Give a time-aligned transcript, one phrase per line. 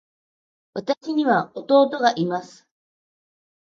[0.73, 2.67] 私には弟がいます。